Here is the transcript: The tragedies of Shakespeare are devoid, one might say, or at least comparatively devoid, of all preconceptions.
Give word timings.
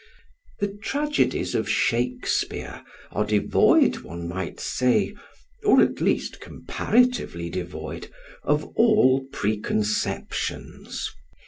The 0.61 0.69
tragedies 0.81 1.53
of 1.53 1.69
Shakespeare 1.69 2.83
are 3.11 3.23
devoid, 3.23 3.99
one 3.99 4.27
might 4.27 4.59
say, 4.59 5.13
or 5.63 5.79
at 5.79 6.01
least 6.01 6.39
comparatively 6.39 7.51
devoid, 7.51 8.09
of 8.41 8.65
all 8.75 9.27
preconceptions. 9.31 11.07